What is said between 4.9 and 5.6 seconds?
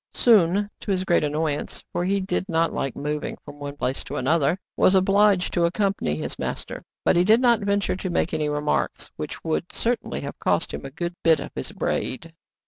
obliged